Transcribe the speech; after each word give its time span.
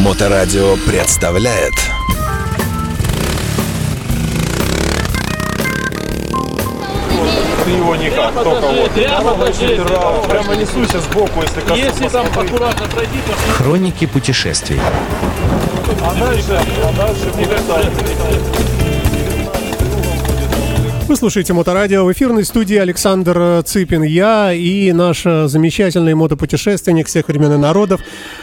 Моторадио 0.00 0.76
представляет 0.86 1.74
Ты 7.64 7.70
его 7.70 7.94
никак, 7.96 8.32
только 8.32 8.66
вот. 8.66 8.90
Прямо 8.92 9.34
Прямо 10.26 10.56
несуйся 10.56 11.00
сбоку, 11.00 11.42
если 11.42 11.60
коснусь. 11.60 11.78
Если 11.78 12.08
там 12.08 12.26
аккуратно 12.26 12.86
пройти, 12.86 13.18
то 13.26 13.52
Хроники 13.52 14.06
путешествий. 14.06 14.80
А 16.02 16.14
дальше, 16.14 16.58
а 16.82 16.92
дальше 16.96 17.26
будет. 17.36 18.79
Вы 21.10 21.16
слушаете 21.16 21.52
Моторадио. 21.54 22.04
В 22.04 22.12
эфирной 22.12 22.44
студии 22.44 22.76
Александр 22.76 23.64
Цыпин, 23.64 24.04
я 24.04 24.52
и 24.52 24.92
наш 24.92 25.26
э, 25.26 25.48
замечательный 25.48 26.14
мотопутешественник 26.14 27.08
всех 27.08 27.26
времен 27.26 27.52
и 27.54 27.56
народов 27.56 28.00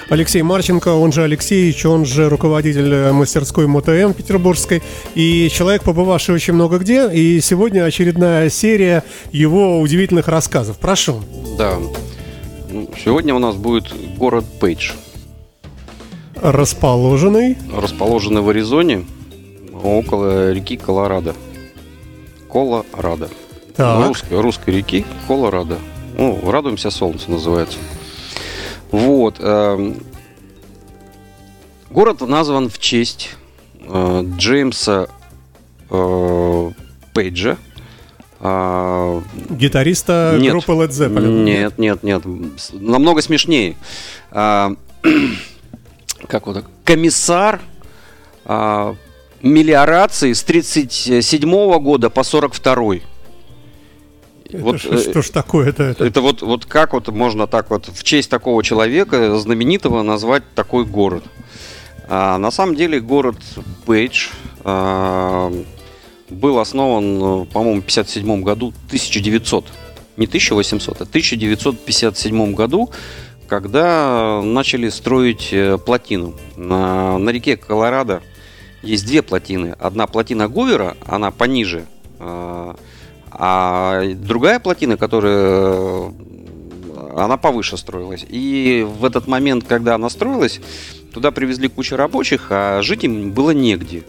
Алексей 0.09 0.41
Марченко, 0.41 0.89
он 0.89 1.14
же 1.14 1.23
Алексеевич, 1.23 1.86
он 1.86 2.05
же 2.05 2.27
руководитель 2.27 2.93
э, 2.93 3.11
мастерской 3.14 3.68
МоtoМ 3.68 4.14
петербургской 4.14 4.83
и 5.15 5.47
человек, 5.50 5.83
побывавший 5.83 6.36
очень 6.36 6.55
много 6.55 6.77
где. 6.79 7.10
И 7.10 7.39
сегодня 7.39 7.86
очередная 7.86 8.50
серия 8.50 9.05
его 9.32 9.79
удивительных 9.79 10.27
рассказов. 10.27 10.77
Прошу. 10.77 11.21
Да. 11.57 11.77
Сегодня 13.02 13.33
у 13.33 13.39
нас 13.39 13.55
будет 13.55 13.93
город 14.18 14.43
Пейдж, 14.60 14.91
Расположенный. 16.36 17.55
расположенный 17.74 18.41
в 18.41 18.49
Аризоне, 18.49 19.05
около 19.82 20.52
реки 20.52 20.75
Колорадо. 20.75 21.33
Колорадо. 22.51 23.29
Так. 23.75 24.07
Русской, 24.07 24.42
русской 24.42 24.69
реки 24.71 25.05
Колорадо. 25.28 25.78
Ну, 26.18 26.39
радуемся 26.50 26.89
солнцу 26.89 27.32
называется. 27.32 27.78
Вот. 28.92 29.36
эм, 29.39 29.97
Город 31.89 32.22
назван 32.22 32.69
в 32.69 32.80
честь 32.80 33.36
э, 33.81 34.23
Джеймса 34.38 35.08
э, 35.89 36.71
Пейджа. 37.13 37.58
А, 38.39 39.21
Гитариста 39.49 40.38
Нет. 40.39 40.52
группы 40.52 40.73
Led 40.73 40.89
Zeppelin. 40.89 41.43
Нет, 41.43 41.77
нет, 41.80 42.03
нет. 42.03 42.23
Намного 42.73 43.21
смешнее. 43.21 43.75
А, 44.31 44.73
как 46.27 46.45
вот 46.45 46.55
так? 46.55 46.66
Комиссар 46.83 47.61
а, 48.45 48.95
мелиорации 49.41 50.33
с 50.33 50.43
37 50.43 51.80
года 51.80 52.09
по 52.09 52.23
42 52.23 52.95
Это 54.45 54.57
Вот, 54.63 54.81
ж- 54.81 54.85
э, 54.85 54.97
что 55.11 55.21
ж 55.21 55.30
такое-то? 55.30 55.83
Это? 55.83 56.05
это 56.05 56.21
вот, 56.21 56.41
вот 56.41 56.66
как 56.66 56.93
вот 56.93 57.07
можно 57.09 57.47
так 57.47 57.69
вот 57.69 57.88
в 57.88 58.03
честь 58.03 58.30
такого 58.30 58.63
человека 58.63 59.38
знаменитого 59.38 60.03
назвать 60.03 60.43
такой 60.55 60.85
город? 60.85 61.23
А, 62.09 62.38
на 62.38 62.52
самом 62.52 62.75
деле 62.75 62.99
город 63.02 63.38
Пейдж 63.85 64.30
а, 64.63 65.52
был 66.30 66.59
основан, 66.59 67.45
по-моему, 67.47 67.81
в 67.81 67.85
57 67.85 68.41
году, 68.43 68.73
1900, 68.88 69.65
не 70.17 70.25
1800, 70.25 71.02
а 71.02 71.03
1957 71.03 72.53
году, 72.53 72.89
когда 73.47 74.41
начали 74.43 74.89
строить 74.89 75.49
э, 75.52 75.77
плотину. 75.77 76.35
На, 76.58 77.17
на 77.17 77.30
реке 77.30 77.55
Колорадо 77.55 78.21
есть 78.81 79.06
две 79.06 79.22
плотины. 79.22 79.75
Одна 79.80 80.08
плотина 80.08 80.47
Гувера, 80.47 80.95
она 81.06 81.31
пониже, 81.31 81.86
а, 82.20 82.75
а 83.31 84.03
другая 84.16 84.59
плотина, 84.59 84.97
которая 84.97 85.36
э, 85.36 86.11
она 87.16 87.38
повыше 87.38 87.78
строилась. 87.78 88.25
И 88.28 88.86
в 88.88 89.05
этот 89.05 89.28
момент, 89.28 89.66
когда 89.67 89.95
она 89.95 90.09
строилась, 90.09 90.59
туда 91.14 91.31
привезли 91.31 91.67
кучу 91.67 91.95
рабочих, 91.95 92.48
а 92.50 92.81
жить 92.81 93.03
им 93.03 93.31
было 93.31 93.52
негде. 93.52 94.03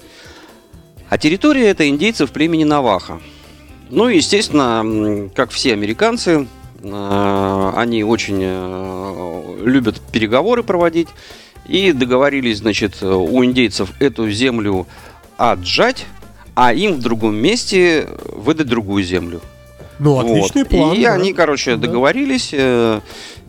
А 1.09 1.19
территория 1.19 1.69
это 1.69 1.89
индейцев 1.89 2.31
племени 2.31 2.65
Наваха. 2.65 3.21
Ну 3.91 4.09
и, 4.09 4.17
естественно, 4.17 5.31
как 5.34 5.51
все 5.51 5.73
американцы, 5.73 6.47
э, 6.83 7.73
они 7.77 8.05
очень 8.05 8.41
э, 8.43 9.59
любят 9.65 10.01
переговоры 10.12 10.62
проводить. 10.62 11.09
И 11.69 11.93
договорились, 11.93 12.59
значит, 12.59 13.03
у 13.03 13.45
индейцев 13.45 13.93
эту 14.01 14.31
землю 14.31 14.87
отжать, 15.37 16.06
а 16.55 16.73
им 16.73 16.95
в 16.95 17.01
другом 17.01 17.37
месте 17.37 18.09
выдать 18.33 18.67
другую 18.67 19.05
землю. 19.05 19.41
Ну, 19.99 20.19
отличный 20.19 20.62
Вот. 20.62 20.71
план. 20.71 20.97
И 20.97 21.03
да. 21.03 21.15
они, 21.15 21.33
короче, 21.33 21.77
Да. 21.77 21.87
договорились, 21.87 22.51
э, 22.53 23.01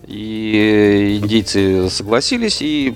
и 0.08 1.20
индейцы 1.22 1.90
согласились, 1.90 2.62
и 2.62 2.94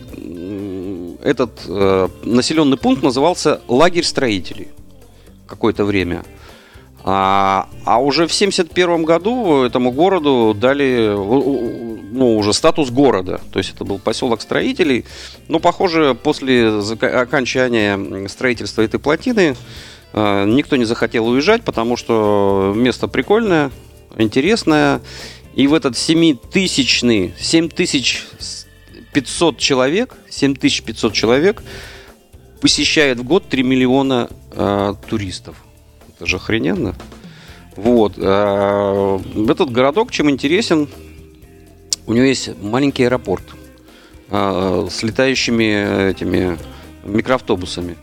этот 1.23 1.61
э, 1.67 2.09
населенный 2.23 2.77
пункт 2.77 3.01
назывался 3.03 3.61
лагерь 3.67 4.03
строителей 4.03 4.67
какое-то 5.47 5.85
время. 5.85 6.23
А, 7.05 7.67
а 7.85 8.01
уже 8.01 8.27
в 8.27 8.33
71 8.33 9.03
году 9.03 9.63
этому 9.63 9.91
городу 9.91 10.55
дали 10.59 11.13
ну, 12.13 12.37
уже 12.37 12.53
статус 12.53 12.91
города. 12.91 13.41
То 13.51 13.59
есть 13.59 13.73
это 13.73 13.83
был 13.83 13.99
поселок 13.99 14.41
строителей. 14.41 15.05
Но, 15.47 15.59
похоже, 15.59 16.15
после 16.15 16.69
окончания 16.69 18.27
строительства 18.27 18.81
этой 18.81 18.99
плотины 18.99 19.55
э, 20.13 20.45
никто 20.45 20.75
не 20.75 20.85
захотел 20.85 21.27
уезжать, 21.27 21.63
потому 21.63 21.97
что 21.97 22.73
место 22.75 23.07
прикольное, 23.07 23.71
интересное. 24.17 25.01
И 25.55 25.67
в 25.67 25.73
этот 25.73 25.97
7000 25.97 27.33
7500 27.39 29.57
человек, 29.57 30.15
7500 30.29 31.13
человек 31.13 31.63
посещает 32.61 33.19
в 33.19 33.23
год 33.23 33.49
3 33.49 33.63
миллиона 33.63 34.29
э, 34.51 34.95
туристов. 35.09 35.55
Это 36.15 36.25
же 36.25 36.37
охрененно. 36.37 36.95
Вот. 37.75 38.13
э, 38.17 39.19
этот 39.49 39.71
городок 39.71 40.11
чем 40.11 40.29
интересен? 40.29 40.87
У 42.05 42.13
него 42.13 42.25
есть 42.25 42.49
маленький 42.61 43.03
аэропорт 43.05 43.43
э, 44.29 44.87
с 44.91 45.03
летающими 45.03 46.09
этими 46.11 46.57
микроавтобусами. 47.05 47.95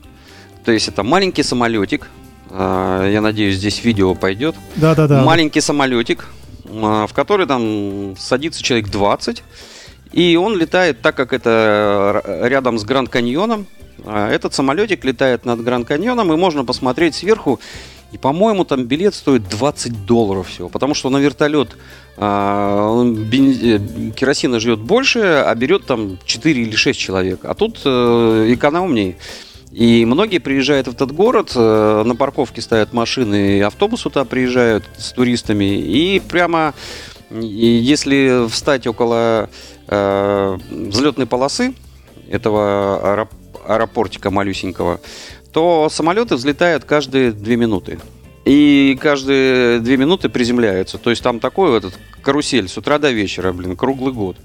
То 0.64 0.72
есть 0.72 0.88
это 0.88 1.02
маленький 1.02 1.42
самолетик. 1.42 2.08
э, 2.50 3.10
я 3.12 3.20
надеюсь, 3.20 3.56
здесь 3.56 3.84
видео 3.84 4.14
пойдет. 4.14 4.54
Да-да-да. 4.76 5.22
Маленький 5.24 5.60
самолетик, 5.60 6.26
а, 6.72 7.06
в 7.06 7.12
который 7.12 7.46
там 7.46 8.16
садится 8.18 8.62
человек 8.62 8.88
20. 8.90 9.42
И 10.12 10.36
он 10.36 10.56
летает, 10.56 11.02
так 11.02 11.14
как 11.14 11.32
это 11.32 12.22
р- 12.24 12.48
рядом 12.50 12.78
с 12.78 12.84
Гранд 12.84 13.08
Каньоном. 13.08 13.66
а, 14.04 14.28
Этот 14.30 14.54
самолетик 14.54 15.04
летает 15.04 15.44
над 15.44 15.62
Гранд 15.62 15.86
Каньоном, 15.86 16.32
и 16.32 16.36
можно 16.36 16.64
посмотреть 16.64 17.14
сверху. 17.14 17.60
И, 18.12 18.18
по-моему, 18.18 18.64
там 18.64 18.84
билет 18.84 19.14
стоит 19.14 19.48
20 19.48 20.04
долларов 20.04 20.48
всего. 20.48 20.68
Потому 20.68 20.94
что 20.94 21.10
на 21.10 21.18
вертолет 21.18 21.76
а, 22.16 22.88
он 22.90 23.14
бен- 23.14 24.10
э, 24.10 24.10
керосина 24.10 24.58
живет 24.60 24.80
больше, 24.80 25.20
а 25.20 25.54
берет 25.54 25.86
там 25.86 26.18
4 26.24 26.62
или 26.62 26.74
6 26.74 26.98
человек. 26.98 27.40
А 27.44 27.54
тут 27.54 27.80
э, 27.84 28.46
экономнее. 28.48 29.16
И 29.70 30.04
многие 30.04 30.38
приезжают 30.38 30.88
в 30.88 30.92
этот 30.92 31.12
город, 31.12 31.52
э, 31.54 32.02
на 32.04 32.16
парковке 32.16 32.60
ставят 32.60 32.92
машины, 32.92 33.58
и 33.58 33.60
автобусы 33.60 34.04
туда 34.04 34.24
приезжают 34.24 34.84
с 34.98 35.12
туристами. 35.12 35.78
И 35.78 36.20
прямо, 36.20 36.74
если 37.30 38.48
встать 38.48 38.88
около 38.88 39.48
э, 39.86 40.58
взлетной 40.70 41.26
полосы 41.26 41.74
этого 42.28 43.00
аэроп- 43.04 43.60
аэропортика 43.66 44.30
малюсенького, 44.32 45.00
то 45.52 45.88
самолеты 45.90 46.36
взлетают 46.36 46.84
каждые 46.84 47.32
две 47.32 47.56
минуты. 47.56 47.98
И 48.44 48.96
каждые 49.00 49.80
две 49.80 49.96
минуты 49.96 50.28
приземляются. 50.28 50.98
То 50.98 51.10
есть 51.10 51.22
там 51.22 51.40
такой 51.40 51.70
вот 51.70 51.84
этот 51.84 52.00
карусель 52.22 52.68
с 52.68 52.76
утра 52.78 52.98
до 52.98 53.10
вечера, 53.10 53.52
блин, 53.52 53.76
круглый 53.76 54.12
год. 54.12 54.36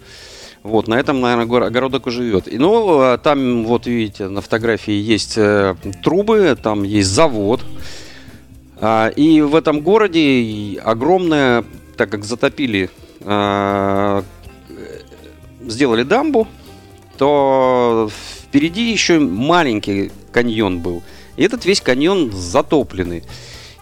Вот, 0.63 0.87
на 0.87 0.95
этом, 0.95 1.21
наверное, 1.21 1.45
горо- 1.45 1.69
городок 1.69 2.07
и 2.07 2.11
живет. 2.11 2.51
И, 2.51 2.57
ну, 2.57 2.99
а 2.99 3.17
там, 3.19 3.65
вот 3.65 3.85
видите, 3.85 4.27
на 4.27 4.41
фотографии 4.41 4.93
есть 4.93 5.37
э, 5.37 5.75
трубы, 6.03 6.57
там 6.61 6.81
есть 6.81 7.09
завод. 7.09 7.61
А, 8.81 9.09
и 9.09 9.41
в 9.41 9.55
этом 9.55 9.81
городе 9.81 10.19
и 10.19 10.77
огромная, 10.77 11.63
так 11.97 12.09
как 12.09 12.25
затопили, 12.25 12.89
а, 13.21 14.23
э, 14.69 15.01
сделали 15.67 16.01
дамбу, 16.01 16.47
то 17.17 18.09
впереди 18.47 18.91
еще 18.91 19.19
маленький 19.19 20.11
каньон 20.35 20.79
был. 20.79 21.01
И 21.37 21.43
этот 21.43 21.63
весь 21.63 21.79
каньон 21.79 22.29
затопленный. 22.33 23.23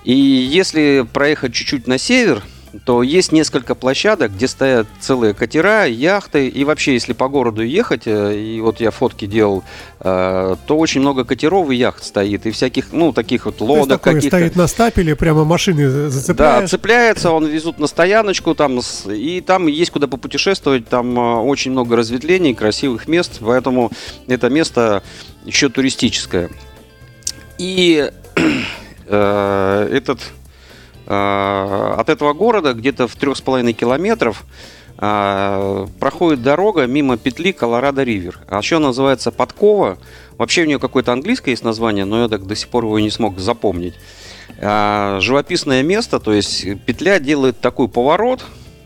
И 0.03 0.13
если 0.13 1.03
проехать 1.11 1.55
чуть-чуть 1.55 1.88
на 1.88 1.97
север, 1.97 2.44
то 2.85 3.03
есть 3.03 3.31
несколько 3.31 3.75
площадок, 3.75 4.33
где 4.33 4.47
стоят 4.47 4.87
целые 4.99 5.33
катера, 5.35 5.85
яхты. 5.85 6.47
И 6.47 6.63
вообще, 6.63 6.93
если 6.93 7.13
по 7.13 7.27
городу 7.27 7.61
ехать, 7.61 8.03
э, 8.05 8.35
и 8.35 8.61
вот 8.61 8.79
я 8.79 8.89
фотки 8.89 9.25
делал, 9.25 9.63
э, 9.99 10.55
то 10.65 10.77
очень 10.77 11.01
много 11.01 11.23
катеров 11.23 11.69
и 11.69 11.75
яхт 11.75 12.03
стоит. 12.03 12.47
И 12.47 12.51
всяких, 12.51 12.91
ну, 12.91 13.13
таких 13.13 13.45
вот 13.45 13.61
лодок 13.61 14.01
каких-то. 14.01 14.37
стоит 14.37 14.55
на 14.55 14.67
стапеле, 14.67 15.15
прямо 15.15 15.43
машины 15.43 15.87
Да, 15.87 16.09
зацепляешь. 16.09 16.69
цепляется, 16.69 17.31
он 17.31 17.45
везут 17.45 17.77
на 17.77 17.85
стояночку, 17.85 18.55
там, 18.55 18.79
и 19.07 19.41
там 19.41 19.67
есть 19.67 19.91
куда 19.91 20.07
попутешествовать, 20.07 20.87
там 20.87 21.17
э, 21.17 21.35
очень 21.41 21.71
много 21.71 21.95
разветвлений, 21.95 22.55
красивых 22.55 23.07
мест, 23.07 23.37
поэтому 23.39 23.91
это 24.27 24.49
место 24.49 25.03
еще 25.45 25.69
туристическое. 25.69 26.49
И 27.59 28.11
этот, 29.07 30.19
от 31.05 32.09
этого 32.09 32.33
города 32.33 32.73
где-то 32.73 33.07
в 33.07 33.15
трех 33.15 33.38
с 33.38 33.41
половиной 33.41 33.73
километров 33.73 34.44
э, 34.97 35.88
проходит 36.00 36.41
дорога 36.44 36.85
мимо 36.85 37.17
петли 37.17 37.51
Колорадо-Ривер. 37.51 38.35
А 38.47 38.59
еще 38.59 38.77
она 38.77 38.88
называется 38.88 39.31
Подкова. 39.31 39.97
Вообще 40.38 40.63
у 40.63 40.65
нее 40.65 40.79
какое-то 40.79 41.11
английское 41.11 41.51
есть 41.51 41.63
название, 41.63 42.05
но 42.05 42.23
я 42.23 42.29
так 42.29 42.45
до 42.45 42.55
сих 42.55 42.69
пор 42.69 42.85
его 42.85 43.00
не 43.00 43.09
смог 43.09 43.39
запомнить. 43.39 43.95
А, 44.59 45.19
живописное 45.19 45.83
место, 45.83 46.19
то 46.19 46.33
есть 46.33 46.65
петля 46.85 47.19
делает 47.19 47.59
такой 47.59 47.88
поворот, 47.88 48.44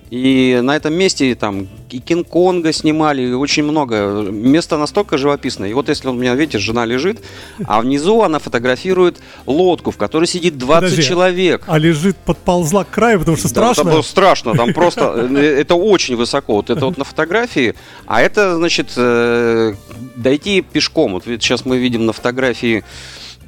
и 0.09 0.59
на 0.63 0.75
этом 0.75 0.93
месте 0.93 1.35
там 1.35 1.67
и 1.89 1.99
Кинг-Конга 1.99 2.71
снимали, 2.71 3.23
и 3.23 3.33
очень 3.33 3.63
много. 3.63 4.27
Место 4.29 4.77
настолько 4.77 5.17
живописное. 5.17 5.69
И 5.69 5.73
вот 5.73 5.89
если 5.89 6.07
у 6.07 6.13
меня, 6.13 6.33
видите, 6.35 6.59
жена 6.59 6.85
лежит, 6.85 7.21
а 7.65 7.81
внизу 7.81 8.21
она 8.21 8.39
фотографирует 8.39 9.17
лодку, 9.45 9.91
в 9.91 9.97
которой 9.97 10.25
сидит 10.25 10.57
20 10.57 10.91
Подожди, 10.91 11.03
человек. 11.03 11.63
А 11.67 11.77
лежит, 11.77 12.15
подползла 12.17 12.85
к 12.85 12.89
краю, 12.89 13.19
потому 13.19 13.37
что 13.37 13.47
Да, 13.47 13.49
страшно. 13.49 13.81
это 13.81 13.91
было 13.91 14.01
страшно, 14.01 14.53
там 14.53 14.73
просто, 14.73 15.29
э, 15.29 15.59
это 15.61 15.75
очень 15.75 16.15
высоко. 16.15 16.55
Вот 16.55 16.69
это 16.69 16.85
вот 16.85 16.97
на 16.97 17.03
фотографии, 17.03 17.75
а 18.05 18.21
это, 18.21 18.55
значит, 18.55 18.93
э, 18.95 19.73
дойти 20.15 20.61
пешком. 20.61 21.13
Вот 21.13 21.25
сейчас 21.25 21.65
мы 21.65 21.77
видим 21.77 22.05
на 22.05 22.13
фотографии 22.13 22.83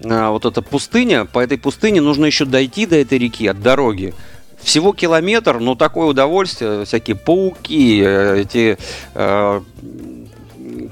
э, 0.04 0.28
вот 0.30 0.46
эта 0.46 0.62
пустыня, 0.62 1.26
по 1.26 1.40
этой 1.40 1.58
пустыне 1.58 2.02
нужно 2.02 2.26
еще 2.26 2.46
дойти 2.46 2.86
до 2.86 2.98
этой 2.98 3.18
реки 3.18 3.48
от 3.48 3.62
дороги. 3.62 4.14
Всего 4.62 4.94
километр, 4.94 5.60
но 5.60 5.76
такое 5.76 6.08
удовольствие, 6.08 6.86
всякие 6.86 7.16
пауки, 7.16 8.00
эти 8.02 8.78
э, 9.16 9.62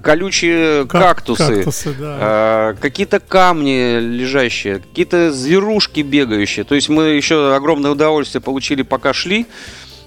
колючие 0.02 0.86
Как- 0.88 1.02
кактусы, 1.02 1.56
кактусы, 1.58 1.94
да. 1.94 2.72
э, 2.72 2.76
какие-то 2.82 3.20
камни 3.20 4.00
лежащие, 4.00 4.80
какие-то 4.80 5.32
зверушки 5.32 6.02
бегающие. 6.02 6.64
То 6.66 6.76
есть 6.76 6.90
мы 6.90 7.10
еще 7.10 7.56
огромное 7.56 7.92
удовольствие 7.92 8.42
получили, 8.42 8.82
пока 8.84 9.14
шли, 9.14 9.46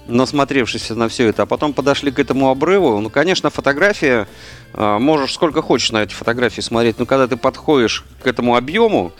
насмотревшись 0.07 0.89
на 0.89 1.07
все 1.07 1.27
это, 1.27 1.43
а 1.43 1.45
потом 1.45 1.73
подошли 1.73 2.11
к 2.11 2.19
этому 2.19 2.49
обрыву. 2.49 2.99
Ну, 2.99 3.09
конечно, 3.09 3.49
фотография, 3.49 4.27
э, 4.73 4.97
можешь 4.97 5.33
сколько 5.33 5.61
хочешь 5.61 5.91
на 5.91 6.03
эти 6.03 6.13
фотографии 6.13 6.61
смотреть, 6.61 6.99
но 6.99 7.05
когда 7.05 7.27
ты 7.27 7.37
подходишь 7.37 8.03
к 8.23 8.27
этому 8.27 8.55
объему, 8.55 9.11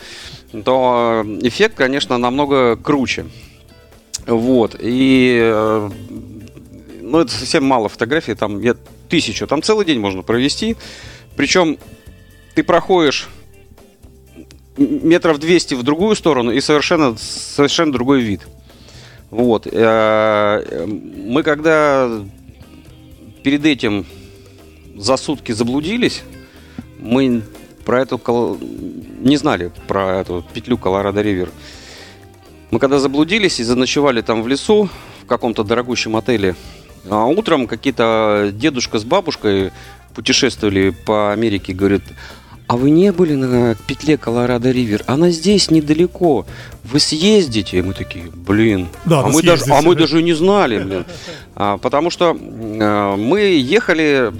то 0.65 1.23
э, 1.25 1.39
эффект, 1.47 1.75
конечно, 1.75 2.17
намного 2.17 2.75
круче. 2.75 3.25
Вот. 4.31 4.75
И 4.79 5.39
э, 5.41 5.89
ну, 7.01 7.19
это 7.19 7.31
совсем 7.31 7.65
мало 7.65 7.89
фотографий, 7.89 8.33
там 8.35 8.61
я 8.61 8.75
тысячу, 9.09 9.45
там 9.45 9.61
целый 9.61 9.85
день 9.85 9.99
можно 9.99 10.21
провести. 10.21 10.77
Причем 11.35 11.77
ты 12.55 12.63
проходишь 12.63 13.27
метров 14.77 15.39
200 15.39 15.75
в 15.75 15.83
другую 15.83 16.15
сторону 16.15 16.51
и 16.51 16.61
совершенно, 16.61 17.17
совершенно 17.17 17.91
другой 17.91 18.21
вид. 18.21 18.41
Вот. 19.29 19.67
Э, 19.69 20.85
Мы 20.87 21.43
когда 21.43 22.09
перед 23.43 23.65
этим 23.65 24.05
за 24.95 25.17
сутки 25.17 25.51
заблудились, 25.51 26.21
мы 26.99 27.43
про 27.85 28.01
эту 28.01 28.19
не 29.19 29.35
знали 29.37 29.71
про 29.87 30.21
эту 30.21 30.45
петлю 30.53 30.77
Колорадо-Ривер. 30.77 31.49
Мы 32.71 32.79
когда 32.79 32.99
заблудились 32.99 33.59
и 33.59 33.63
заночевали 33.63 34.21
там 34.21 34.41
в 34.41 34.47
лесу, 34.47 34.89
в 35.23 35.25
каком-то 35.27 35.63
дорогущем 35.63 36.15
отеле, 36.15 36.55
а 37.09 37.25
утром 37.25 37.67
какие-то 37.67 38.51
дедушка 38.53 38.97
с 38.97 39.03
бабушкой 39.03 39.71
путешествовали 40.15 40.91
по 40.91 41.33
Америке, 41.33 41.73
говорят, 41.73 42.01
а 42.67 42.77
вы 42.77 42.89
не 42.91 43.11
были 43.11 43.35
на 43.35 43.75
петле 43.75 44.15
Колорадо-Ривер? 44.15 45.03
Она 45.05 45.29
здесь 45.29 45.69
недалеко. 45.69 46.45
Вы 46.85 47.01
съездите? 47.01 47.79
И 47.79 47.81
мы 47.81 47.93
такие, 47.93 48.31
блин. 48.33 48.87
Да, 49.03 49.19
а, 49.19 49.27
мы 49.27 49.43
даже, 49.43 49.65
а 49.69 49.81
мы 49.81 49.93
да. 49.93 50.01
даже 50.01 50.23
не 50.23 50.31
знали, 50.31 50.81
блин. 50.81 51.05
А, 51.55 51.77
потому 51.77 52.09
что 52.09 52.31
э, 52.31 53.15
мы 53.17 53.41
ехали 53.41 54.31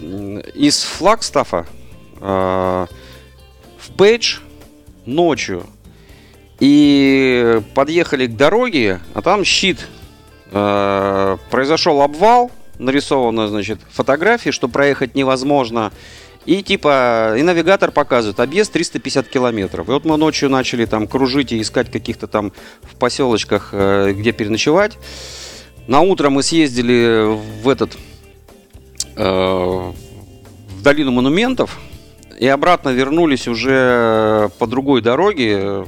из 0.56 0.84
Флагстафа 0.84 1.66
э, 2.22 2.86
в 3.78 3.92
Пейдж 3.98 4.38
ночью. 5.06 5.66
И 6.62 7.60
подъехали 7.74 8.28
к 8.28 8.36
дороге, 8.38 9.00
а 9.16 9.24
там 9.24 9.44
щит. 9.44 9.88
Э, 10.52 11.38
произошел 11.50 12.04
обвал, 12.04 12.52
нарисовано, 12.78 13.48
значит, 13.48 13.80
фотографии, 13.90 14.52
что 14.52 14.68
проехать 14.68 15.16
невозможно. 15.16 15.92
И 16.46 16.62
типа, 16.62 17.34
и 17.36 17.42
навигатор 17.42 17.90
показывает, 17.92 18.40
объезд 18.40 18.74
350 18.74 19.28
километров. 19.28 19.90
И 19.90 19.92
вот 19.92 20.06
мы 20.06 20.18
ночью 20.18 20.52
начали 20.52 20.86
там 20.86 21.08
кружить 21.08 21.52
и 21.52 21.60
искать 21.60 21.92
каких-то 21.92 22.28
там 22.28 22.54
в 22.84 22.96
поселочках, 22.96 23.70
э, 23.72 24.14
где 24.16 24.32
переночевать. 24.32 25.00
На 25.88 26.02
утро 26.02 26.30
мы 26.30 26.44
съездили 26.44 27.40
в 27.64 27.70
этот, 27.70 27.98
э, 29.16 29.24
в 29.24 30.84
долину 30.84 31.12
монументов. 31.12 31.80
И 32.40 32.48
обратно 32.48 32.90
вернулись 32.90 33.48
уже 33.48 34.52
по 34.60 34.68
другой 34.68 35.02
дороге 35.02 35.86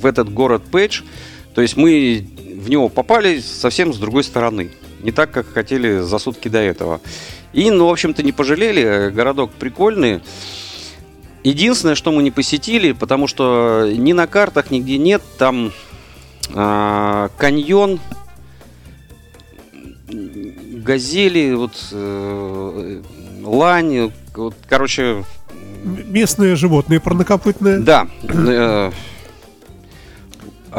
в 0.00 0.06
этот 0.06 0.32
город 0.32 0.62
Пейдж. 0.70 1.02
То 1.54 1.62
есть 1.62 1.76
мы 1.76 2.26
в 2.54 2.68
него 2.70 2.88
попали 2.88 3.40
совсем 3.40 3.92
с 3.92 3.98
другой 3.98 4.24
стороны. 4.24 4.70
Не 5.02 5.12
так, 5.12 5.30
как 5.30 5.52
хотели 5.52 6.00
за 6.00 6.18
сутки 6.18 6.48
до 6.48 6.58
этого. 6.58 7.00
И, 7.52 7.70
ну, 7.70 7.86
в 7.86 7.90
общем-то, 7.90 8.22
не 8.22 8.32
пожалели. 8.32 8.82
э, 8.82 9.10
Городок 9.10 9.52
прикольный. 9.52 10.20
Единственное, 11.44 11.94
что 11.94 12.12
мы 12.12 12.22
не 12.22 12.30
посетили, 12.30 12.92
потому 12.92 13.26
что 13.26 13.88
ни 13.90 14.12
на 14.12 14.26
картах 14.26 14.70
нигде 14.70 14.98
нет, 14.98 15.22
там 15.38 15.72
а, 16.52 17.30
каньон, 17.38 18.00
газели, 20.08 21.54
вот 21.54 21.72
э, 21.92 23.02
лань, 23.44 24.12
вот, 24.34 24.54
короче, 24.68 25.24
Местные 25.84 26.56
животные 26.56 27.00
парнокопытные. 27.00 27.78
да. 27.78 28.08
э, 28.24 28.90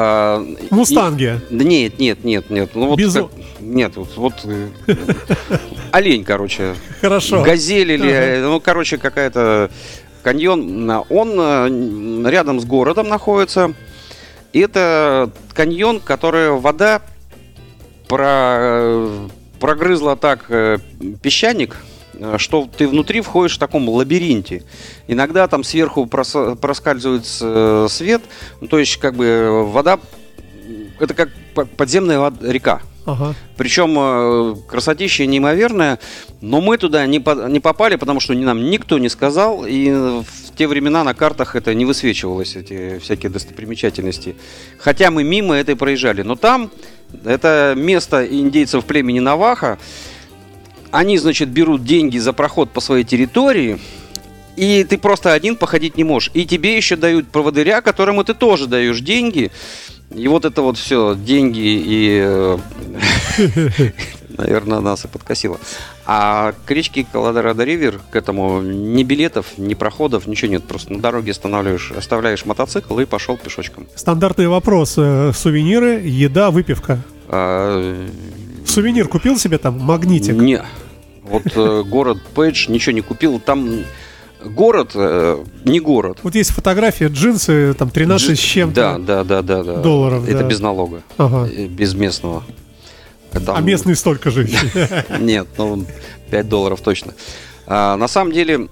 а, 0.01 0.41
и- 0.43 0.73
Мустанги. 0.73 1.41
да 1.49 1.63
нет, 1.65 1.99
нет, 1.99 2.23
нет, 2.23 2.49
нет. 2.49 2.69
Ну, 2.73 2.87
вот 2.87 2.97
Бизон. 2.97 3.27
как- 3.27 3.37
нет, 3.59 3.95
вот, 3.97 4.15
вот 4.15 4.33
э, 4.45 4.67
олень, 5.91 6.23
короче. 6.23 6.75
Хорошо. 7.01 7.43
Газель 7.43 7.91
или, 7.91 8.07
Ага. 8.07 8.17
э, 8.25 8.41
ну, 8.43 8.59
короче, 8.61 8.97
какая-то 8.97 9.69
каньон. 10.23 10.89
Он 11.09 11.33
э, 11.37 12.29
рядом 12.29 12.61
с 12.61 12.65
городом 12.65 13.09
находится. 13.09 13.73
И 14.53 14.59
это 14.59 15.29
каньон, 15.53 15.99
который 15.99 16.51
вода 16.51 17.01
про- 18.07 19.07
прогрызла 19.59 20.15
так 20.15 20.49
песчаник, 21.21 21.75
что 22.37 22.67
ты 22.77 22.87
внутри 22.87 23.21
входишь 23.21 23.55
в 23.55 23.59
таком 23.59 23.87
лабиринте. 23.89 24.63
Иногда 25.07 25.47
там 25.47 25.63
сверху 25.63 26.05
прос- 26.05 26.55
проскальзывает 26.55 27.25
э, 27.41 27.87
свет, 27.89 28.21
ну, 28.61 28.67
то 28.67 28.79
есть 28.79 28.97
как 28.97 29.15
бы 29.15 29.25
э, 29.25 29.63
вода, 29.63 29.99
это 30.99 31.13
как 31.13 31.29
по- 31.53 31.65
подземная 31.65 32.31
река. 32.41 32.81
Ага. 33.05 33.33
Причем 33.57 33.95
э, 33.97 34.55
красотища 34.67 35.25
неимоверная, 35.25 35.99
но 36.41 36.61
мы 36.61 36.77
туда 36.77 37.05
не, 37.07 37.19
по- 37.19 37.47
не 37.47 37.59
попали, 37.59 37.95
потому 37.95 38.19
что 38.19 38.33
нам 38.33 38.69
никто 38.69 38.99
не 38.99 39.09
сказал, 39.09 39.65
и 39.65 39.89
в 39.89 40.55
те 40.55 40.67
времена 40.67 41.03
на 41.03 41.13
картах 41.13 41.55
это 41.55 41.73
не 41.73 41.85
высвечивалось, 41.85 42.55
эти 42.55 42.99
всякие 42.99 43.31
достопримечательности. 43.31 44.35
Хотя 44.77 45.09
мы 45.09 45.23
мимо 45.23 45.55
этой 45.55 45.75
проезжали. 45.75 46.21
Но 46.21 46.35
там, 46.35 46.69
это 47.23 47.73
место 47.75 48.25
индейцев 48.25 48.85
племени 48.85 49.19
Наваха, 49.19 49.79
они, 50.91 51.17
значит, 51.17 51.49
берут 51.49 51.83
деньги 51.83 52.17
за 52.17 52.33
проход 52.33 52.71
по 52.71 52.81
своей 52.81 53.03
территории, 53.03 53.79
и 54.55 54.83
ты 54.83 54.97
просто 54.97 55.33
один 55.33 55.55
походить 55.55 55.97
не 55.97 56.03
можешь. 56.03 56.31
И 56.33 56.45
тебе 56.45 56.75
еще 56.75 56.95
дают 56.95 57.27
проводыря, 57.27 57.81
которому 57.81 58.23
ты 58.23 58.33
тоже 58.33 58.67
даешь 58.67 58.99
деньги. 58.99 59.51
И 60.13 60.27
вот 60.27 60.43
это 60.45 60.61
вот 60.61 60.77
все, 60.77 61.15
деньги 61.15 61.59
и... 61.59 62.21
э, 62.21 62.57
Наверное, 64.37 64.79
нас 64.79 65.03
и 65.03 65.07
подкосило. 65.07 65.59
А 66.05 66.53
к 66.65 66.71
речке 66.71 67.05
Колорадо-Ривер, 67.11 67.99
к 68.09 68.15
этому 68.15 68.61
ни 68.61 69.03
билетов, 69.03 69.57
ни 69.57 69.73
проходов, 69.73 70.27
ничего 70.27 70.49
нет. 70.51 70.63
Просто 70.63 70.93
на 70.93 70.99
дороге 70.99 71.31
останавливаешь, 71.31 71.91
оставляешь 71.91 72.45
мотоцикл 72.45 72.97
и 72.99 73.05
пошел 73.05 73.37
пешочком. 73.37 73.85
Стандартный 73.95 74.47
вопрос. 74.47 74.95
э, 74.97 75.33
Сувениры, 75.33 76.01
еда, 76.03 76.51
выпивка. 76.51 76.99
Сувенир 78.79 79.09
купил 79.09 79.37
себе 79.37 79.57
там? 79.57 79.77
Магнитик? 79.77 80.35
Не. 80.35 80.61
Вот 81.23 81.43
э, 81.53 81.83
город 81.83 82.17
Пейдж 82.33 82.69
ничего 82.69 82.93
не 82.93 83.01
купил. 83.01 83.37
Там 83.41 83.81
город, 84.45 84.91
э, 84.95 85.43
не 85.65 85.81
город. 85.81 86.19
Вот 86.23 86.33
есть 86.33 86.51
фотография, 86.51 87.07
джинсы, 87.07 87.73
там 87.73 87.89
13 87.89 88.39
с 88.39 88.41
чем-то. 88.41 88.97
Да, 88.97 88.97
да, 88.97 89.23
да, 89.25 89.41
да, 89.41 89.63
да. 89.63 89.81
долларов, 89.81 90.23
Это 90.29 90.39
да. 90.39 90.43
без 90.47 90.61
налога. 90.61 91.01
Ага. 91.17 91.49
э, 91.51 91.65
Без 91.67 91.93
местного. 91.93 92.45
Там- 93.33 93.57
А 93.57 93.59
местные 93.59 93.97
столько 93.97 94.31
же. 94.31 94.47
Нет, 95.19 95.47
ну 95.57 95.85
5 96.31 96.47
долларов 96.47 96.79
точно. 96.79 97.13
А, 97.67 97.97
на 97.97 98.07
самом 98.07 98.31
деле 98.31 98.69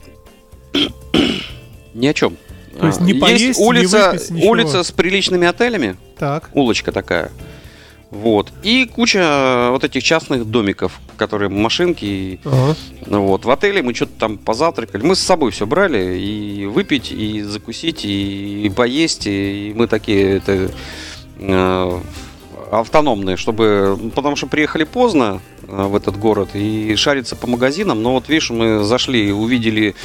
ни 1.93 2.07
о 2.07 2.13
чем. 2.13 2.37
То 2.79 2.87
есть 2.87 3.01
не 3.01 3.11
А, 3.11 3.19
поесть, 3.19 3.59
не 3.59 3.65
улица, 3.65 4.11
выпить, 4.13 4.29
ничего. 4.29 4.51
улица 4.51 4.83
с 4.83 4.91
приличными 4.91 5.45
отелями, 5.47 5.97
Так. 6.17 6.49
улочка 6.53 6.93
такая. 6.93 7.29
Вот. 8.09 8.53
И 8.63 8.85
куча 8.85 9.69
вот 9.71 9.83
этих 9.83 10.01
частных 10.03 10.45
домиков, 10.45 10.99
которые 11.17 11.49
машинки. 11.49 12.05
и- 12.05 12.39
Ага. 12.45 12.75
вот. 13.05 13.43
В 13.45 13.49
отеле 13.51 13.81
мы 13.81 13.93
что-то 13.93 14.13
там 14.17 14.37
позавтракали. 14.37 15.03
Мы 15.03 15.15
с 15.15 15.19
собой 15.19 15.51
все 15.51 15.65
брали. 15.65 16.17
И 16.17 16.65
выпить, 16.65 17.11
и 17.11 17.41
закусить, 17.41 18.05
и 18.05 18.71
поесть. 18.75 19.23
И 19.27 19.73
мы 19.75 19.87
такие 19.87 20.37
это, 20.37 20.71
э, 21.39 21.99
автономные, 22.71 23.35
чтобы... 23.37 23.99
Потому 24.15 24.35
что 24.35 24.47
приехали 24.47 24.83
поздно 24.85 25.41
э, 25.67 25.83
в 25.87 25.95
этот 25.95 26.17
город 26.17 26.49
и 26.53 26.95
шариться 26.95 27.35
по 27.35 27.47
магазинам. 27.47 28.01
Но 28.01 28.13
вот 28.13 28.29
видишь, 28.29 28.49
мы 28.51 28.83
зашли, 28.83 29.31
увидели 29.33 29.95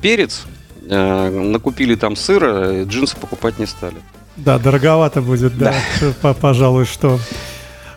перец, 0.00 0.44
э, 0.88 1.30
накупили 1.30 1.96
там 1.96 2.16
сыра, 2.16 2.84
джинсы 2.84 3.16
покупать 3.16 3.58
не 3.58 3.66
стали. 3.66 3.96
Да, 4.36 4.58
дороговато 4.58 5.20
будет, 5.22 5.58
да, 5.58 5.74
по- 6.22 6.34
пожалуй, 6.34 6.84
что. 6.86 7.18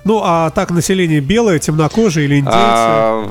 Ну, 0.04 0.22
а 0.24 0.50
так 0.52 0.72
население 0.72 1.20
белое, 1.22 1.60
темнокожие 1.60 2.26
или 2.26 2.36
индейцы? 2.40 2.58
А, 2.58 3.30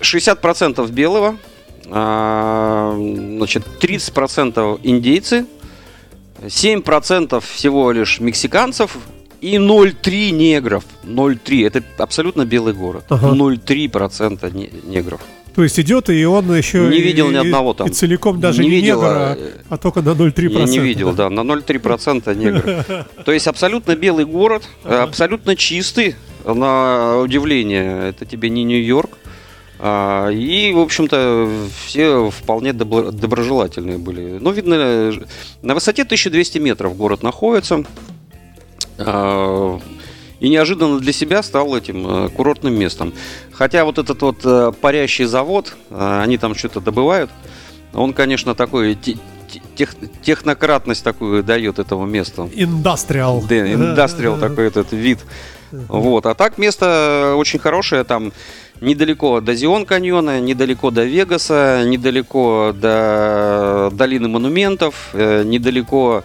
60% 0.00 0.90
белого, 0.90 1.36
а, 1.90 2.94
значит, 2.96 3.64
30% 3.80 4.80
индейцы, 4.82 5.46
7% 6.46 7.40
всего 7.40 7.92
лишь 7.92 8.18
мексиканцев 8.20 8.96
и 9.40 9.56
0,3 9.58 10.30
негров. 10.32 10.84
0,3. 11.04 11.66
Это 11.66 11.82
абсолютно 11.98 12.44
белый 12.44 12.72
город. 12.74 13.04
Ага. 13.08 13.28
0,3% 13.34 14.50
не- 14.54 14.70
негров. 14.84 15.20
То 15.54 15.62
есть 15.64 15.78
идет, 15.80 16.08
и 16.10 16.24
он 16.24 16.54
еще... 16.54 16.88
Не 16.88 16.98
и- 16.98 17.02
видел 17.02 17.28
ни 17.30 17.34
и- 17.34 17.38
одного 17.38 17.74
там. 17.74 17.88
И 17.88 17.90
целиком 17.90 18.40
даже 18.40 18.62
Не 18.62 18.68
не, 18.68 18.76
видел, 18.76 19.00
негр, 19.02 19.06
а, 19.16 19.32
а, 19.68 19.74
а 19.74 19.76
только 19.78 20.00
на 20.02 20.10
0,3%. 20.10 20.58
Я 20.60 20.64
не 20.64 20.78
видел, 20.78 21.12
да, 21.12 21.28
на 21.30 21.40
0,3% 21.40 22.34
негры. 22.34 22.84
То 23.24 23.32
есть 23.32 23.46
абсолютно 23.48 23.96
белый 23.96 24.24
город, 24.24 24.62
э, 24.84 24.94
абсолютно 24.96 25.56
чистый, 25.56 26.14
на 26.44 27.18
удивление. 27.18 28.08
Это 28.10 28.24
тебе 28.24 28.48
не 28.48 28.64
Нью-Йорк. 28.64 29.10
А, 29.80 30.28
И, 30.28 30.72
в 30.72 30.78
общем-то, 30.78 31.50
все 31.86 32.30
вполне 32.30 32.70
добро- 32.72 33.10
доброжелательные 33.10 33.98
были. 33.98 34.38
Ну, 34.40 34.50
видно, 34.52 34.74
э, 34.78 35.12
на 35.62 35.74
высоте 35.74 36.02
1200 36.04 36.58
метров 36.58 36.96
город 36.96 37.22
находится. 37.22 37.84
И 40.40 40.48
неожиданно 40.48 40.98
для 40.98 41.12
себя 41.12 41.42
стал 41.42 41.76
этим 41.76 42.06
э, 42.06 42.28
курортным 42.30 42.74
местом. 42.74 43.12
Хотя 43.52 43.84
вот 43.84 43.98
этот 43.98 44.22
вот 44.22 44.38
э, 44.44 44.72
парящий 44.80 45.26
завод, 45.26 45.76
э, 45.90 46.20
они 46.22 46.38
там 46.38 46.54
что-то 46.54 46.80
добывают, 46.80 47.30
он, 47.92 48.14
конечно, 48.14 48.54
такой 48.54 48.94
те- 48.94 49.18
те- 49.52 49.62
тех- 49.76 49.94
технократность 50.22 51.04
такую 51.04 51.42
дает 51.42 51.78
этому 51.78 52.06
месту. 52.06 52.50
Индастриал. 52.54 53.42
Да, 53.48 53.72
индастриал 53.72 54.38
такой 54.38 54.66
этот 54.68 54.92
вид. 54.92 55.18
Вот. 55.72 56.24
А 56.26 56.34
так 56.34 56.56
место 56.58 57.34
очень 57.36 57.58
хорошее. 57.58 58.02
Там 58.04 58.32
недалеко 58.80 59.40
до 59.40 59.54
Зион 59.54 59.84
каньона, 59.84 60.40
недалеко 60.40 60.90
до 60.90 61.04
Вегаса, 61.04 61.82
недалеко 61.84 62.72
до 62.74 63.90
долины 63.92 64.28
монументов, 64.28 65.10
недалеко 65.12 66.24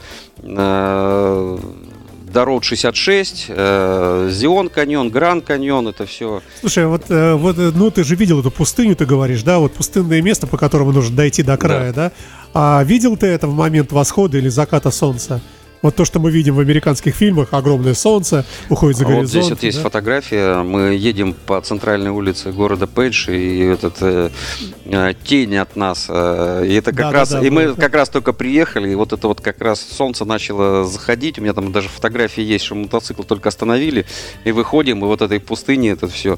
до 2.35 2.43
Роуд 2.43 2.65
66, 2.65 3.45
э, 3.47 4.29
Зион 4.29 4.67
каньон, 4.67 5.09
Гранд 5.09 5.45
каньон, 5.45 5.87
это 5.87 6.05
все. 6.05 6.41
Слушай, 6.59 6.85
вот, 6.85 7.03
э, 7.07 7.33
вот, 7.33 7.57
э, 7.57 7.71
ну 7.73 7.89
ты 7.91 8.03
же 8.03 8.15
видел 8.15 8.41
эту 8.41 8.51
пустыню, 8.51 8.93
ты 8.97 9.05
говоришь, 9.05 9.41
да, 9.43 9.57
вот 9.59 9.73
пустынное 9.73 10.21
место, 10.21 10.45
по 10.45 10.57
которому 10.57 10.91
нужно 10.91 11.15
дойти 11.15 11.43
до 11.43 11.55
края, 11.55 11.93
да? 11.93 12.11
А 12.53 12.83
видел 12.83 13.15
ты 13.15 13.27
это 13.27 13.47
в 13.47 13.55
момент 13.55 13.93
восхода 13.93 14.37
или 14.37 14.49
заката 14.49 14.91
солнца? 14.91 15.41
Вот 15.85 15.95
то, 15.95 16.03
что 16.03 16.19
мы 16.19 16.31
видим 16.31 16.55
в 16.55 16.59
американских 16.59 17.13
фильмах, 17.13 17.49
огромное 17.51 17.93
солнце, 17.93 18.43
уходит 18.69 18.97
за 18.97 19.03
А 19.03 19.07
вот 19.07 19.13
горизонт. 19.17 19.29
здесь 19.29 19.49
вот 19.51 19.61
есть 19.61 19.77
да? 19.77 19.83
фотография. 19.83 20.63
Мы 20.63 20.95
едем 20.95 21.35
по 21.45 21.61
центральной 21.61 22.09
улице 22.09 22.51
города 22.51 22.87
Пейдж, 22.87 23.29
и 23.29 23.59
этот 23.59 23.97
э, 24.01 24.31
тень 25.23 25.55
от 25.57 25.75
нас. 25.75 26.07
э, 26.09 26.65
и 26.67 26.73
это 26.73 26.89
как 26.89 26.95
Да, 26.95 27.11
да, 27.11 27.17
раз. 27.19 27.29
да, 27.29 27.45
и 27.45 27.51
мы 27.51 27.65
было. 27.65 27.75
как 27.75 27.93
раз 27.93 28.09
только 28.09 28.33
приехали, 28.33 28.89
и 28.89 28.95
вот 28.95 29.13
это 29.13 29.27
вот 29.27 29.41
как 29.41 29.61
раз 29.61 29.79
солнце 29.79 30.25
начало 30.25 30.85
заходить. 30.85 31.37
У 31.37 31.43
меня 31.43 31.53
там 31.53 31.71
даже 31.71 31.87
фотографии 31.89 32.41
есть, 32.41 32.65
что 32.65 32.73
мотоцикл 32.73 33.21
только 33.21 33.49
остановили, 33.49 34.07
и 34.43 34.51
выходим, 34.51 35.01
и 35.05 35.07
вот 35.07 35.21
этой 35.21 35.39
пустыни 35.39 35.91
это 35.91 36.07
все. 36.07 36.35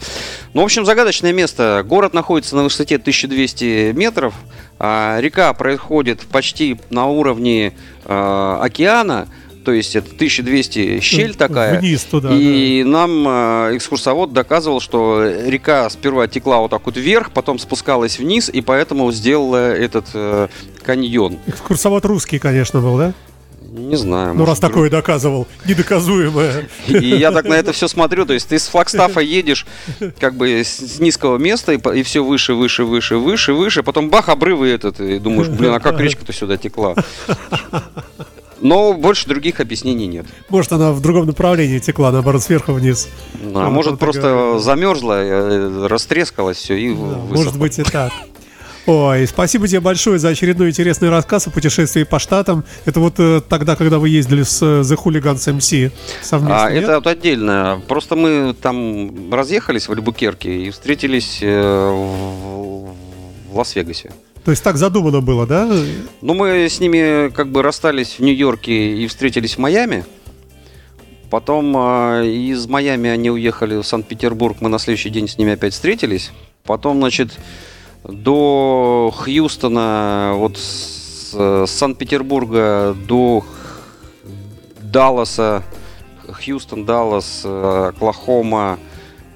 Ну, 0.53 0.61
в 0.63 0.65
общем, 0.65 0.83
загадочное 0.85 1.31
место. 1.31 1.85
Город 1.87 2.13
находится 2.13 2.57
на 2.57 2.63
высоте 2.63 2.95
1200 2.95 3.93
метров. 3.93 4.33
А 4.79 5.19
река 5.19 5.51
проходит 5.53 6.21
почти 6.21 6.79
на 6.89 7.07
уровне 7.07 7.73
э, 8.05 8.57
океана. 8.61 9.27
То 9.65 9.73
есть 9.73 9.97
это 9.97 10.07
1200 10.15 11.01
щель 11.01 11.35
такая. 11.35 11.79
Вниз 11.79 12.03
туда, 12.03 12.29
И 12.31 12.83
нам 12.85 13.27
э, 13.27 13.75
экскурсовод 13.75 14.31
доказывал, 14.31 14.79
что 14.79 15.25
река 15.45 15.89
сперва 15.89 16.27
текла 16.27 16.59
вот 16.59 16.71
так 16.71 16.85
вот 16.85 16.95
вверх, 16.95 17.31
потом 17.31 17.59
спускалась 17.59 18.17
вниз, 18.17 18.49
и 18.49 18.61
поэтому 18.61 19.11
сделала 19.11 19.73
этот 19.75 20.05
э, 20.13 20.47
каньон. 20.83 21.39
Экскурсовод 21.47 22.05
русский, 22.05 22.39
конечно, 22.39 22.79
был, 22.79 22.97
да? 22.97 23.13
Не 23.71 23.95
знаю. 23.95 24.33
Ну, 24.33 24.45
раз 24.45 24.59
такое 24.59 24.89
доказывал, 24.89 25.47
недоказуемое. 25.65 26.67
И 26.87 27.07
я 27.07 27.31
так 27.31 27.45
на 27.45 27.53
это 27.53 27.71
все 27.73 27.87
смотрю, 27.87 28.25
то 28.25 28.33
есть 28.33 28.47
ты 28.47 28.57
с 28.59 28.67
флагстафа 28.67 29.19
едешь 29.19 29.65
как 30.19 30.35
бы 30.35 30.59
с 30.63 30.99
низкого 30.99 31.37
места, 31.37 31.73
и, 31.73 32.03
все 32.03 32.23
выше, 32.23 32.53
выше, 32.53 32.83
выше, 32.85 33.17
выше, 33.17 33.53
выше, 33.53 33.83
потом 33.83 34.09
бах, 34.09 34.29
обрывы 34.29 34.67
этот, 34.69 34.99
и 34.99 35.19
думаешь, 35.19 35.49
блин, 35.49 35.73
а 35.73 35.79
как 35.79 35.99
речка-то 35.99 36.33
сюда 36.33 36.57
текла? 36.57 36.95
Но 38.59 38.93
больше 38.93 39.27
других 39.27 39.59
объяснений 39.59 40.07
нет. 40.07 40.25
Может, 40.49 40.71
она 40.73 40.91
в 40.91 40.99
другом 40.99 41.27
направлении 41.27 41.77
текла, 41.77 42.11
наоборот, 42.11 42.41
сверху 42.41 42.73
вниз. 42.73 43.07
Ну, 43.39 43.59
а 43.59 43.69
может, 43.69 43.99
просто 43.99 44.21
такая- 44.23 44.59
замерзла, 44.59 45.23
э, 45.23 45.87
растрескалась 45.87 46.57
все 46.57 46.75
и 46.75 46.89
Да, 46.89 46.95
высохло. 46.95 47.35
может 47.35 47.57
быть 47.59 47.77
и 47.77 47.83
так. 47.83 48.11
Ой, 48.87 49.27
спасибо 49.27 49.67
тебе 49.67 49.81
большое 49.81 50.17
за 50.17 50.29
очередной 50.29 50.69
интересный 50.69 51.09
рассказ 51.09 51.45
о 51.45 51.49
путешествии 51.49 52.03
по 52.03 52.19
штатам. 52.19 52.63
Это 52.85 53.01
вот 53.01 53.15
э, 53.17 53.41
тогда, 53.41 53.75
когда 53.75 53.99
вы 53.99 54.07
ездили 54.07 54.43
с 54.43 54.61
э, 54.61 54.79
The 54.79 54.95
Hooligans 54.97 55.57
MC 55.57 55.91
совместно, 56.21 56.63
А 56.65 56.71
нет? 56.71 56.83
это 56.83 56.95
вот 56.95 57.07
отдельно. 57.07 57.81
Просто 57.89 58.15
мы 58.15 58.55
там 58.59 59.29
разъехались 59.33 59.89
в 59.89 59.91
Альбукерке 59.91 60.67
и 60.67 60.69
встретились 60.69 61.39
э, 61.41 61.89
в, 61.91 62.95
в 63.51 63.57
Лас-Вегасе. 63.57 64.13
То 64.45 64.51
есть 64.51 64.63
так 64.63 64.77
задумано 64.77 65.19
было, 65.19 65.45
да? 65.45 65.69
Ну, 66.21 66.33
мы 66.33 66.69
с 66.69 66.79
ними 66.79 67.29
как 67.31 67.51
бы 67.51 67.63
расстались 67.63 68.15
в 68.17 68.21
Нью-Йорке 68.21 69.03
и 69.03 69.07
встретились 69.07 69.55
в 69.55 69.57
Майами. 69.57 70.05
Потом 71.29 71.75
э, 71.75 72.25
из 72.25 72.67
Майами 72.67 73.09
они 73.09 73.29
уехали 73.31 73.75
в 73.75 73.83
Санкт-Петербург. 73.83 74.55
Мы 74.61 74.69
на 74.69 74.79
следующий 74.79 75.09
день 75.09 75.27
с 75.27 75.37
ними 75.37 75.51
опять 75.51 75.73
встретились. 75.73 76.31
Потом, 76.63 76.99
значит, 76.99 77.37
до 78.07 79.13
Хьюстона, 79.15 80.33
вот 80.35 80.57
с, 80.57 81.33
с 81.33 81.67
Санкт-Петербурга 81.67 82.95
до 83.07 83.43
Далласа, 84.79 85.63
Хьюстон, 86.31 86.85
Даллас, 86.85 87.41
э, 87.43 87.89
Оклахома 87.89 88.79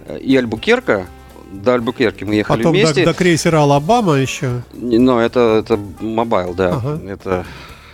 э, 0.06 0.20
и 0.20 0.36
Альбукерка. 0.36 1.08
До 1.52 1.74
Альбукерки 1.74 2.24
мы 2.24 2.36
ехали 2.36 2.60
Потом 2.60 2.74
до, 2.74 2.80
вместе. 2.80 3.06
до 3.06 3.14
крейсера 3.14 3.58
Алабама 3.60 4.16
еще. 4.16 4.62
Ну, 4.74 5.20
это, 5.20 5.62
это 5.62 5.78
Мобайл, 6.00 6.54
да. 6.54 6.76
Ага. 6.76 7.02
Это... 7.10 7.46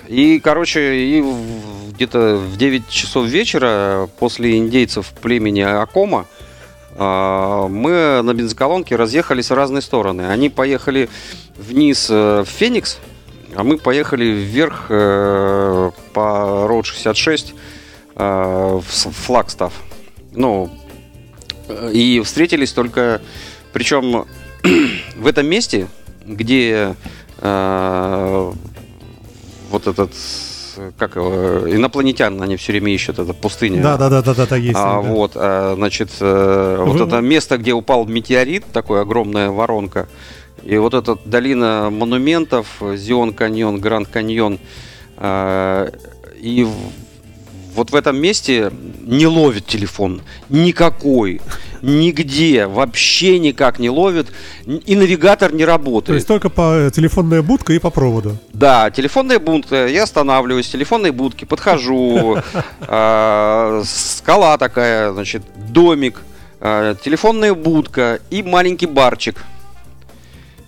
И, 0.08 0.40
короче, 0.40 0.96
и 0.96 1.24
где-то 1.94 2.38
в 2.38 2.56
9 2.56 2.88
часов 2.88 3.26
вечера 3.26 4.08
после 4.20 4.58
индейцев 4.58 5.08
племени 5.22 5.62
Акома 5.62 6.28
мы 6.98 8.22
на 8.24 8.34
бензоколонке 8.34 8.96
разъехались 8.96 9.52
в 9.52 9.54
разные 9.54 9.82
стороны. 9.82 10.24
Они 10.30 10.50
поехали 10.50 11.10
вниз 11.58 12.08
э, 12.10 12.44
в 12.44 12.50
Феникс, 12.50 12.98
а 13.56 13.64
мы 13.64 13.78
поехали 13.78 14.26
вверх 14.26 14.88
э, 14.90 15.92
по 16.14 16.68
Роуд 16.68 16.86
66 16.86 17.54
э, 18.16 18.80
в 18.80 18.82
Флагстав. 18.82 19.74
Ну, 20.34 20.70
и 21.92 22.22
встретились 22.24 22.72
только... 22.72 23.22
Причем 23.74 24.26
в 25.18 25.28
этом 25.28 25.46
месте, 25.46 25.88
где 26.26 26.96
вот 27.40 28.56
этот 29.86 30.12
как 30.98 31.16
его, 31.16 31.68
инопланетян, 31.68 32.42
они 32.42 32.56
все 32.58 32.72
время 32.74 32.94
ищут, 32.94 33.20
это 33.20 33.34
пустыня. 33.34 33.82
Да, 33.82 33.98
да, 33.98 34.10
да, 34.10 34.22
да, 34.22 34.34
да, 34.34 34.46
да, 34.46 34.56
есть. 34.56 34.76
А, 34.76 35.02
да. 35.02 35.10
вот, 35.10 35.32
а, 35.36 35.76
значит, 35.76 36.10
э, 36.20 36.84
вот 36.86 37.00
Вы- 37.00 37.06
это 37.06 37.22
место, 37.22 37.58
где 37.58 37.74
упал 37.74 38.06
метеорит, 38.06 38.66
такая 38.72 39.02
огромная 39.02 39.50
воронка, 39.50 40.08
и 40.64 40.78
вот 40.78 40.94
эта 40.94 41.18
долина 41.26 41.90
монументов, 41.92 42.82
Зион 42.96 43.34
каньон, 43.34 43.80
Гранд 43.80 44.08
каньон, 44.08 44.60
а, 45.18 45.90
и 46.40 46.68
вот 47.78 47.92
в 47.92 47.96
этом 47.96 48.20
месте 48.20 48.72
не 49.06 49.28
ловит 49.28 49.68
телефон 49.68 50.22
никакой, 50.50 51.42
нигде, 51.84 52.66
вообще 52.66 53.38
никак 53.38 53.78
не 53.78 53.92
ловит, 53.92 54.28
и 54.66 54.96
навигатор 54.96 55.54
не 55.54 55.64
работает. 55.64 56.08
То 56.08 56.14
есть 56.16 56.28
только 56.28 56.50
по 56.50 56.88
э, 56.88 56.92
телефонная 56.92 57.44
будка 57.44 57.74
и 57.74 57.80
по 57.80 57.92
проводу. 57.92 58.36
Да, 58.52 58.90
телефонная 58.90 59.38
будка. 59.38 59.88
Я 59.88 60.04
останавливаюсь 60.04 60.68
телефонной 60.68 61.12
будке, 61.12 61.46
подхожу. 61.46 62.38
а, 62.82 63.84
Скала 63.86 64.58
такая, 64.58 65.14
значит, 65.14 65.44
домик, 65.56 66.22
а, 66.60 66.96
телефонная 66.96 67.54
будка 67.54 68.20
и 68.32 68.42
маленький 68.42 68.88
барчик. 68.88 69.46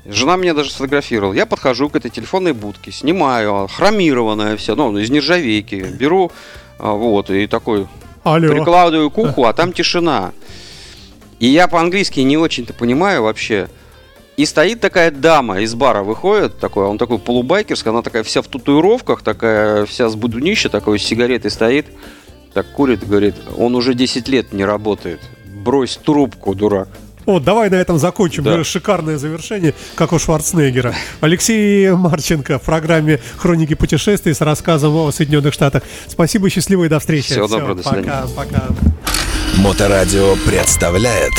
Жена 0.06 0.38
меня 0.38 0.54
даже 0.54 0.70
сфотографировала. 0.70 1.34
Я 1.34 1.48
подхожу 1.48 1.89
к 1.89 1.96
этой 1.96 2.12
телефонной 2.12 2.54
будке, 2.54 2.92
снимаю, 2.92 3.68
хромированная 3.68 4.58
вся, 4.58 4.75
ну, 4.75 4.96
из 4.98 5.10
нержавейки. 5.10 5.75
Беру, 6.00 6.32
а, 6.32 6.69
вот, 6.79 7.29
и 7.29 7.45
такой 7.48 7.88
Алло. 8.24 8.50
прикладываю 8.50 9.12
к 9.12 9.17
уху, 9.17 9.45
а 9.45 9.53
там 9.53 9.74
тишина. 9.74 10.31
И 11.39 11.48
я 11.48 11.67
по-английски 11.67 12.21
не 12.21 12.38
очень-то 12.38 12.74
понимаю 12.74 13.24
вообще. 13.24 13.69
И 14.38 14.45
стоит 14.45 14.79
такая 14.79 15.12
дама 15.12 15.59
из 15.59 15.75
бара 15.75 16.01
выходит, 16.01 16.59
такой, 16.59 16.86
он 16.86 16.98
такой 16.98 17.19
полубайкерский, 17.19 17.91
она 17.91 18.01
такая 18.01 18.24
вся 18.24 18.41
в 18.41 18.48
татуировках, 18.48 19.21
такая 19.21 19.86
вся 19.86 20.07
с 20.07 20.15
будунища, 20.15 20.69
такой 20.69 20.98
с 20.98 21.03
сигаретой 21.03 21.51
стоит, 21.51 21.88
так 22.53 22.71
курит, 22.71 23.05
говорит, 23.05 23.36
он 23.57 23.75
уже 23.75 23.93
10 23.93 24.29
лет 24.29 24.53
не 24.53 24.63
работает. 24.63 25.19
Брось 25.45 25.98
трубку, 25.98 26.55
дурак. 26.55 26.88
Вот, 27.29 27.43
давай 27.43 27.69
на 27.69 27.75
этом 27.75 28.00
закончим. 28.00 28.43
Да. 28.43 28.63
Шикарное 28.63 29.19
завершение, 29.19 29.75
как 29.93 30.13
у 30.13 30.17
Шварценеггера. 30.17 30.95
Алексей 31.21 31.91
Марченко 31.91 32.57
в 32.57 32.63
программе 32.63 33.19
«Хроники 33.38 33.75
путешествий» 33.75 34.33
с 34.33 34.41
рассказом 34.41 34.95
о 34.95 35.12
Соединенных 35.12 35.53
Штатах. 35.53 35.83
Спасибо, 36.07 36.50
счастливо 36.50 36.86
и 36.86 36.88
до 36.88 37.00
встречи. 37.00 37.29
Всего 37.29 37.48
доброго, 37.48 37.75
до 37.75 37.83
свидания. 37.83 38.25
Пока, 38.36 38.63
пока. 38.63 38.63
Моторадио 39.57 40.38
представляет 40.48 41.33